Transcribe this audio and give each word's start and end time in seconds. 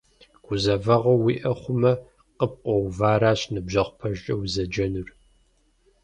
Гузэвэгъуэ 0.45 1.13
уиӀэ 1.23 1.53
хъумэ, 1.59 1.93
къыпкъуэувэращ 2.37 3.41
ныбжьэгъу 3.53 3.97
пэжкӀэ 3.99 4.33
узэджэнур. 4.41 5.09